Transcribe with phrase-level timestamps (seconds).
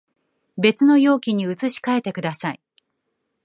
[0.57, 2.61] 別の容器に移し替えてください